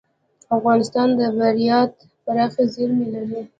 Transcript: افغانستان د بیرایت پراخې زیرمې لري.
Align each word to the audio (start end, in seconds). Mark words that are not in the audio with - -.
افغانستان 0.55 1.07
د 1.17 1.21
بیرایت 1.37 1.93
پراخې 2.25 2.63
زیرمې 2.73 3.07
لري. 3.13 3.41